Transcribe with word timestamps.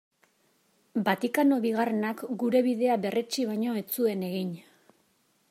Vatikano 1.09 1.59
Bigarrenak 1.65 2.25
gure 2.45 2.63
bidea 2.69 2.97
berretsi 3.05 3.47
baino 3.53 3.79
ez 3.83 3.87
zuen 3.99 4.27
egin. 4.33 4.53